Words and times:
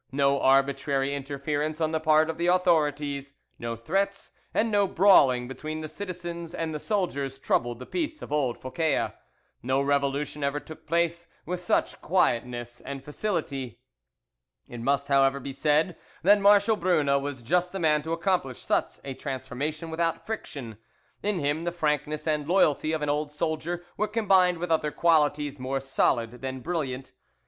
No 0.11 0.41
arbitrary 0.41 1.13
interference 1.13 1.79
on 1.79 1.91
the 1.91 1.99
part 1.99 2.27
of 2.27 2.39
the 2.39 2.47
authorities, 2.47 3.35
no 3.59 3.75
threats, 3.75 4.31
and 4.51 4.71
no 4.71 4.87
brawling 4.87 5.47
between 5.47 5.81
the 5.81 5.87
citizens 5.87 6.55
and 6.55 6.73
the 6.73 6.79
soldiers, 6.79 7.37
troubled 7.37 7.77
the 7.77 7.85
peace 7.85 8.23
of 8.23 8.31
old 8.31 8.57
Phocea; 8.57 9.13
no 9.61 9.79
revolution 9.79 10.43
ever 10.43 10.59
took 10.59 10.87
place 10.87 11.27
with 11.45 11.59
such 11.59 12.01
quietness 12.01 12.81
and 12.83 13.03
facility. 13.03 13.77
"It 14.67 14.79
must, 14.81 15.07
however, 15.07 15.39
be 15.39 15.53
said, 15.53 15.95
that 16.23 16.41
Marshal 16.41 16.77
Brune 16.77 17.21
was 17.21 17.43
just 17.43 17.71
the 17.71 17.79
man 17.79 18.01
to 18.01 18.11
accomplish 18.11 18.57
such 18.57 18.99
a 19.03 19.13
transformation 19.13 19.91
without 19.91 20.25
friction; 20.25 20.79
in 21.21 21.37
him 21.37 21.63
the 21.63 21.71
frankness 21.71 22.25
and 22.27 22.47
loyalty 22.47 22.91
of 22.91 23.03
an 23.03 23.09
old 23.09 23.31
soldier 23.31 23.85
were 23.97 24.07
combined 24.07 24.57
with 24.57 24.71
other 24.71 24.89
qualities 24.89 25.59
more 25.59 25.79
solid 25.79 26.41
than 26.41 26.61
brilliant. 26.61 27.13